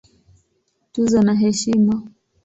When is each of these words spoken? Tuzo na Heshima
Tuzo 0.93 1.19
na 1.25 1.33
Heshima 1.41 1.95